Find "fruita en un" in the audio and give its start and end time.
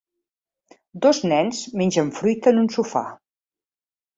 2.21-2.73